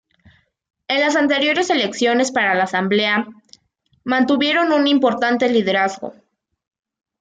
En 0.87 0.99
las 0.99 1.15
anteriores 1.15 1.69
elecciones 1.69 2.31
para 2.31 2.55
la 2.55 2.63
Asamblea, 2.63 3.27
mantuvieron 4.03 4.71
un 4.71 4.87
importante 4.87 5.47
liderazgo. 5.47 6.15